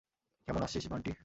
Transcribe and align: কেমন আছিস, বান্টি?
কেমন 0.47 0.61
আছিস, 0.63 0.85
বান্টি? 0.87 1.11